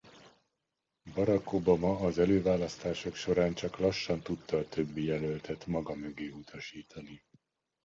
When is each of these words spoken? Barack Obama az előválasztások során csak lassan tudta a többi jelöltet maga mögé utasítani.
Barack 1.13 1.51
Obama 1.53 1.99
az 1.99 2.17
előválasztások 2.17 3.15
során 3.15 3.53
csak 3.53 3.77
lassan 3.77 4.21
tudta 4.21 4.57
a 4.57 4.67
többi 4.69 5.03
jelöltet 5.03 5.65
maga 5.65 5.95
mögé 5.95 6.29
utasítani. 6.29 7.23